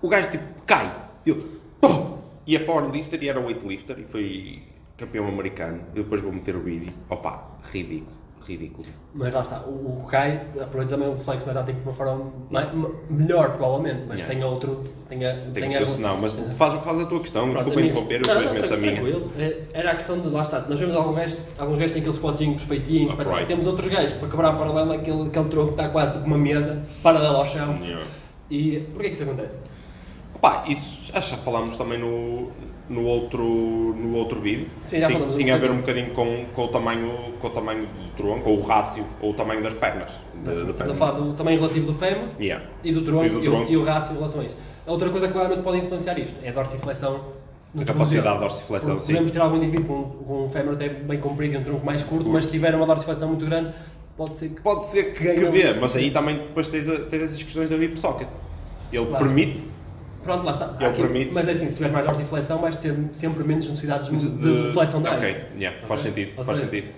[0.01, 0.93] O gajo tipo cai,
[1.25, 1.41] ele,
[1.79, 4.63] pum, e a powerlifter e era weightlifter e foi
[4.97, 5.81] campeão americano.
[5.95, 6.93] Eu depois vou meter o vídeo.
[7.09, 8.11] Opa, ridículo,
[8.47, 8.86] ridículo.
[9.13, 12.69] Mas lá está, o, o Kai aproveita também o flex metático de uma forma mai-
[12.73, 14.34] m- melhor, provavelmente, mas Yeah.
[14.34, 14.84] tem outro.
[15.08, 17.82] Tem, a, Tem a- que ser senão, mas faz, faz a tua questão, Pronto, desculpa
[17.82, 18.91] interromper, eu depois meto a minha.
[18.93, 19.32] tranquilo.
[19.39, 22.15] É, Era a questão de, lá está, nós vemos alguns gajos, alguns gajos têm aqueles
[22.17, 23.21] squatzinhos perfeitinhos, Upright.
[23.21, 23.45] espetacular.
[23.47, 26.82] temos outros gajos para quebrar paralelo, aquele, aquele tronco que está quase tipo uma mesa,
[27.03, 27.75] paralelo ao chão.
[27.79, 28.06] Yeah.
[28.49, 29.58] E porquê que isso acontece?
[30.43, 32.49] Pá, isso acho que falámos também no,
[32.89, 34.67] no, outro, no outro vídeo.
[34.84, 37.47] Sim, já Tinha- falamos um Tinha a ver um bocadinho com, com, o tamanho, com
[37.47, 40.19] o tamanho do tronco, ou o rácio, ou o tamanho das pernas.
[40.43, 42.65] De, Estamos a falar do tamanho relativo do fémur Yeah.
[42.84, 43.71] e do tronco E e, do o- tronco.
[43.71, 44.58] e o rácio em relação a isto.
[44.86, 47.21] A outra coisa que claramente pode influenciar isto é a dorsiflexão.
[47.73, 49.13] no A capacidade de dorsiflexão, sim.
[49.13, 52.03] Podemos ter algum indivíduo com, com um fémur até bem comprido e um tronco mais
[52.03, 53.73] curto, mas se tiver uma dorsiflexão muito grande,
[54.17, 56.99] pode ser que Pode ser que, que um- dê, mas aí também depois tens, a-
[57.06, 58.27] tens essas questões da hip socket.
[58.91, 59.23] Ele Claro.
[59.25, 59.67] permite
[60.23, 60.73] Pronto, lá está.
[60.79, 64.09] Ele aqui- permite- Mas é assim, se tiveres mais dorsiflexão, vais ter sempre menos necessidades
[64.09, 66.12] de, de, de flexão de Ok, yeah, faz Ok.
[66.12, 66.93] sentido, Ou faz seja, sentido.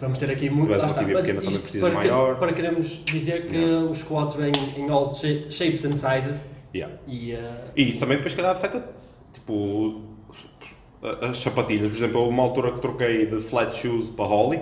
[0.00, 0.62] Vamos ter aqui Se muito.
[0.62, 2.38] tiveres lá uma tibia pequena, também isto precisas para, que- maior.
[2.38, 3.90] para queremos dizer que Yeah.
[3.90, 6.94] os squats vêm em all sha- shapes and sizes Yeah.
[7.06, 7.32] e.
[7.34, 7.38] uh,
[7.76, 8.84] E isso também depois calhar afeta,
[9.32, 10.02] tipo,
[11.22, 11.90] as sapatilhas.
[11.90, 14.60] Por exemplo, houve uma altura que troquei de flat shoes para Holly.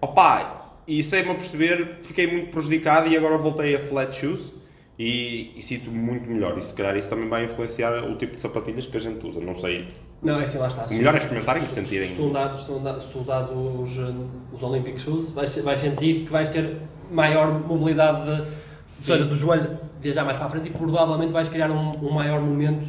[0.00, 4.52] Opa, e sei-me a perceber, fiquei muito prejudicado e agora voltei a flat shoes
[4.98, 6.58] e, e sinto-me muito melhor.
[6.58, 9.40] E se calhar isso também vai influenciar o tipo de sapatilhas que a gente usa.
[9.40, 9.86] Não sei.
[10.22, 10.86] não, é assim, lá está.
[10.86, 12.08] O melhor é experimentarem e sentirem.
[12.08, 16.32] Se tu, andares, se, tu usares os, uh, os Olympic Shoes, vais, vais sentir que
[16.32, 16.76] vais ter
[17.10, 18.48] maior mobilidade, de, ou
[18.86, 22.40] seja, do joelho viajar mais para a frente e provavelmente vais criar um, um maior
[22.40, 22.86] momento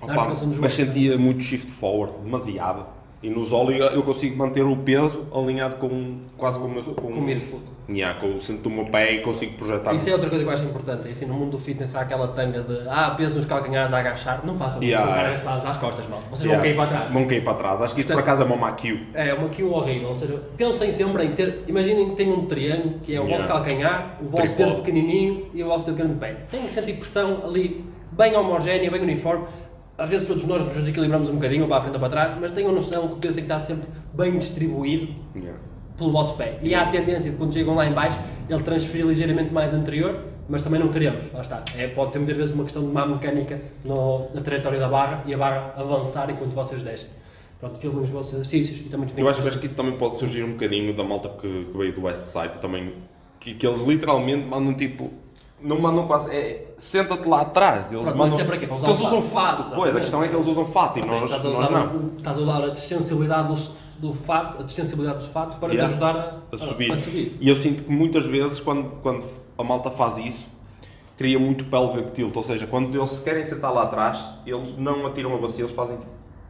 [0.00, 0.62] na Opa, articulação do joelho.
[0.62, 2.86] mas sentia muito shift forward, demasiado.
[3.20, 6.94] E nos ollie eu consigo manter o peso alinhado com quase com o meu, com,
[6.94, 7.62] Com o midfoot.
[7.90, 9.92] Yeah, com o centro do meu pé e consigo projetar.
[9.94, 11.08] Isso é outra coisa que eu acho importante.
[11.08, 13.98] é Assim, no mundo do fitness há aquela tanga de ah, peso nos calcanhares a
[13.98, 14.46] agachar.
[14.46, 15.38] Não façam isso, Yeah.
[15.38, 16.20] fazer às costas, mal.
[16.30, 16.56] Vocês Yeah.
[16.56, 17.12] vão cair para trás.
[17.12, 17.82] Vão cair para trás.
[17.82, 19.00] Acho que isso por Portanto- acaso é uma maquio.
[19.14, 23.00] É uma kill horrível, ou seja, pensem sempre em ter, imaginem que tem um triângulo
[23.00, 23.36] que é o Yeah.
[23.36, 26.36] vosso calcanhar, o vosso dedo pequenininho e o vosso dedo grande bem.
[26.50, 29.44] Tem que sentir pressão ali, bem homogénea, bem uniforme.
[29.98, 32.38] Às vezes todos nós nos desequilibramos um bocadinho, ou para a frente ou para trás,
[32.40, 35.58] mas tenham noção que o peso tem que estar sempre bem distribuído Yeah.
[35.96, 36.58] pelo vosso pé.
[36.62, 38.16] E há a tendência de quando chegam lá em baixo,
[38.48, 41.64] ele transferir ligeiramente mais anterior, mas também não queremos, lá está.
[41.76, 45.24] É, pode ser muitas vezes uma questão de má mecânica no- na trajetória da barra
[45.26, 47.10] e a barra avançar enquanto vocês descem.
[47.58, 50.44] Pronto, filmem os vossos exercícios e também Eu acho, acho que isso também pode surgir
[50.44, 52.94] um bocadinho da malta que, que veio do West Side também.
[53.40, 55.10] Que, que eles literalmente mandam tipo.
[55.60, 56.34] Não mandam quase.
[56.34, 57.90] É, Senta-te lá atrás.
[57.92, 58.28] Eles Pronto, mas mandam.
[58.36, 58.66] isso é para quê?
[58.66, 59.32] Para usar eles o usam fato.
[59.32, 59.62] fato.
[59.64, 61.70] Fato, Pois, a questão é que eles usam fato e nós, estás, a nós usar,
[61.86, 61.96] não.
[61.96, 65.88] o- estás a usar a distensibilidade do, do fato, a distensibilidade do fato para Yeah.
[65.88, 66.16] te ajudar
[66.50, 66.92] a, A subir.
[66.92, 67.36] a subir.
[67.40, 69.24] E eu sinto que muitas vezes, quando, quando
[69.58, 70.46] a malta faz isso,
[71.16, 72.36] cria muito pelvic tilt.
[72.36, 75.74] Ou seja, quando eles se querem sentar lá atrás, eles não atiram a bacia, eles
[75.74, 75.98] fazem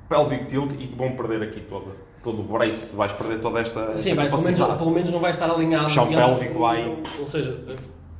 [0.06, 1.92] pelvic tilt e vão perder aqui todo,
[2.22, 2.94] todo o brace.
[2.94, 5.88] Vais perder toda esta, Sim, esta vai, pelo, menos, pelo menos não vai estar alinhado.
[5.88, 7.58] Chão e- pélvico vai- Ou seja,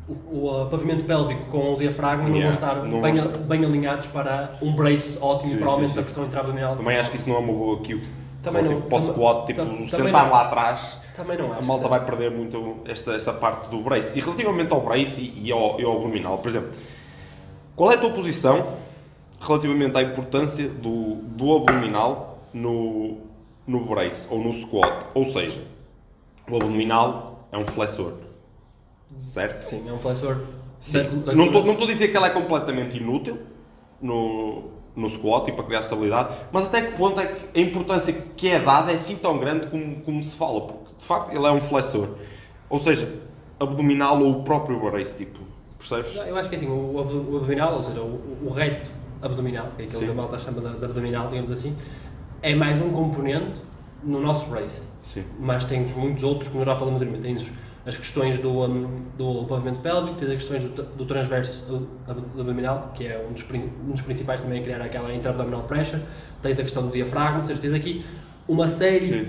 [0.09, 3.43] o, o, uh, pavimento pélvico com o diafragma não vão Yeah, estar não bem, vão
[3.43, 6.77] bem alinhados para um brace ótimo Sim, para o aumento da pressão intraabdominal.
[6.77, 8.03] Também acho que isso não é uma boa cue.
[8.43, 8.77] Também Só, não.
[8.77, 10.33] tipo, para o Tam- squat, tipo, sentar não.
[10.33, 11.61] lá atrás, Também não acho.
[11.63, 14.19] a malta vai perder muito esta, esta parte do brace.
[14.19, 16.71] E relativamente ao brace e, e ao, e ao abdominal, por exemplo,
[17.77, 18.75] qual é a tua posição
[19.41, 23.19] relativamente à importância do, do abdominal no,
[23.67, 25.07] no brace ou no squat?
[25.15, 25.61] Ou seja,
[26.51, 28.13] o abdominal é um flexor,
[29.17, 29.61] certo?
[29.61, 30.37] Sim, é um flexor.
[30.81, 31.03] Sim.
[31.25, 33.39] da- da Não estou a dizer que ela é completamente inútil
[34.01, 38.13] no, no squat e para criar estabilidade, mas até que ponto é que a importância
[38.37, 41.45] que é dada é assim tão grande como, como se fala, porque de facto ele
[41.47, 42.11] é um flexor.
[42.71, 43.13] Ou seja,
[43.59, 45.41] abdominal ou o próprio brace, tipo,
[45.77, 46.15] percebes?
[46.17, 48.91] Eu acho que é assim, o, abdo- o abdominal, ou seja, o, o reto
[49.21, 50.05] abdominal, que é aquilo Sim.
[50.07, 51.77] que a malta chama de, de abdominal, digamos assim,
[52.41, 53.61] é mais um componente
[54.05, 54.83] no nosso brace.
[55.01, 55.25] Sim.
[55.41, 57.27] Mas tens muitos outros, como eu já falamos anteriormente.
[57.43, 57.53] Tens
[57.89, 61.65] as questões do, um, do pavimento pélvico, tens as questões do, do transverso
[62.07, 66.03] ab- abdominal, que é um dos, um dos principais também a criar aquela intra-abdominal pressure.
[66.43, 68.05] Tens a questão do diafragma, ou seja, tens aqui
[68.47, 69.27] uma série Sim.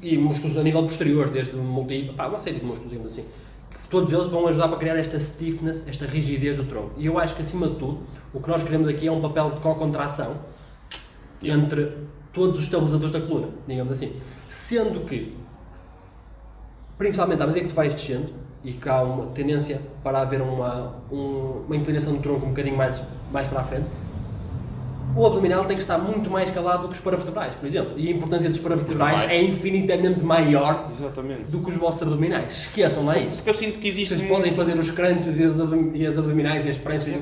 [0.00, 3.24] e músculos a nível posterior, desde o multi, pá, uma série de músculos, digamos assim,
[3.70, 6.92] que todos eles vão ajudar para criar esta stiffness, esta rigidez do tronco.
[6.96, 8.00] E eu acho que, acima de tudo,
[8.32, 10.36] o que nós queremos aqui é um papel de co-contração
[11.42, 11.62] Yeah.
[11.62, 11.92] entre
[12.32, 14.16] todos os estabilizadores da coluna, digamos assim.
[14.48, 15.36] Sendo que,
[16.98, 18.28] principalmente à medida que tu vais descendo,
[18.64, 22.76] e que há uma tendência para haver uma, um- uma inclinação do tronco um bocadinho
[22.76, 23.00] mais,
[23.32, 23.86] mais para a frente,
[25.14, 27.92] o abdominal tem que estar muito mais calado do que os paravertebrais, por exemplo.
[27.96, 31.44] E a importância dos paravertebrais é infinitamente maior Exatamente.
[31.50, 32.52] do que os vossos abdominais.
[32.52, 33.36] Esqueçam lá isso.
[33.36, 36.18] Porque eu sinto que existe Vocês muito- podem fazer os crunches e as, abdom- as
[36.18, 37.14] abdominais e as pranchas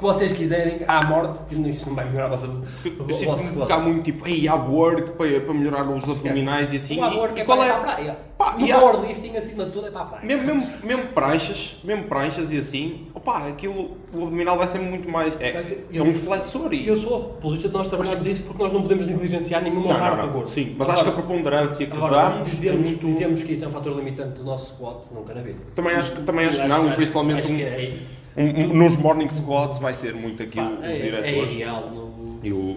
[0.00, 3.72] que vocês quiserem à morte, isso não vai melhorar o vosso, o Eu sinto que
[3.72, 6.98] há muito tipo, ei, há work para, para melhorar os abdominais e assim.
[6.98, 8.16] O work e, é qual é, para a praia.
[8.38, 10.24] Pá, e há- powerlifting, acima de tudo, é para a praia.
[10.26, 15.08] Mesmo, mesmo, mesmo pranchas, mesmo pranchas e assim, opá, aquilo, o abdominal vai ser muito
[15.10, 15.34] mais.
[15.38, 18.72] É, ser- é um flexor E eu sou apologista de nós trabalharmos isso porque nós
[18.72, 20.32] não podemos negligenciar nenhuma Não, parte não, do não.
[20.32, 20.48] corpo.
[20.48, 22.50] Sim, mas acho que a Agora- preponderância que Agora, damos.
[22.50, 25.42] dizemos, é muito- dizemos que isso é um fator limitante do nosso squat, nunca na
[25.42, 25.58] vida.
[25.74, 27.92] Também acho, que- também acho que Eu não, principalmente acho um- que é,
[28.36, 31.52] um- um- nos morning squats vai ser muito aquilo pá, os é, é diretores.
[31.52, 31.90] ideal.
[31.90, 32.76] No, E, o,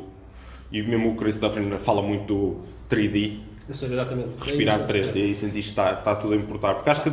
[0.71, 4.29] e mesmo o Chris Duffin fala muito do 3D, ou seja, exatamente.
[4.43, 4.87] respirar É isso.
[5.13, 6.73] 3D e sentir que está, está tudo a importar.
[6.75, 7.09] Porque acho que,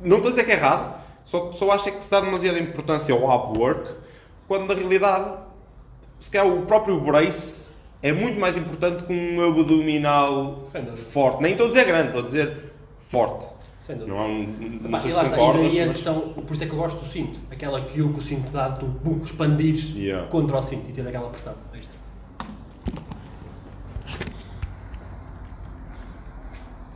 [0.00, 2.58] não estou a dizer que é errado, só, só acho é que se dá demasiada
[2.58, 3.88] importância ao ab work,
[4.48, 5.38] quando na realidade,
[6.18, 7.68] se calhar o próprio brace
[8.02, 10.64] é muito mais importante que um abdominal
[11.12, 11.42] forte.
[11.42, 12.72] Nem estou a dizer grande, estou a dizer
[13.08, 13.46] forte.
[13.94, 15.96] Não, é um, não Pá, sei e se lá está, e concordas, daí a mas...
[15.96, 17.38] questão, por isso é que eu gosto do cinto.
[17.50, 20.28] Aquela que o cinto dá, tu bum, expandires Yeah.
[20.28, 21.97] contra o cinto e tens aquela pressão extra.